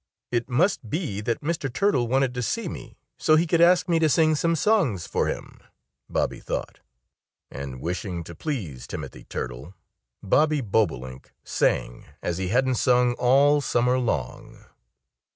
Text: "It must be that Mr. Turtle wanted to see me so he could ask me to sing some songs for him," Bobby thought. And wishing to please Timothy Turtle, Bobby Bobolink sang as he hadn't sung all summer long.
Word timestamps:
"It 0.31 0.49
must 0.49 0.89
be 0.89 1.21
that 1.21 1.41
Mr. 1.43 1.71
Turtle 1.71 2.07
wanted 2.07 2.33
to 2.33 2.41
see 2.41 2.67
me 2.67 2.97
so 3.19 3.35
he 3.35 3.45
could 3.45 3.61
ask 3.61 3.87
me 3.87 3.99
to 3.99 4.09
sing 4.09 4.33
some 4.33 4.55
songs 4.55 5.05
for 5.05 5.27
him," 5.27 5.61
Bobby 6.09 6.39
thought. 6.39 6.79
And 7.51 7.79
wishing 7.79 8.23
to 8.23 8.33
please 8.33 8.87
Timothy 8.87 9.25
Turtle, 9.25 9.75
Bobby 10.23 10.59
Bobolink 10.61 11.33
sang 11.43 12.05
as 12.23 12.39
he 12.39 12.47
hadn't 12.47 12.77
sung 12.77 13.13
all 13.19 13.61
summer 13.61 13.99
long. 13.99 14.65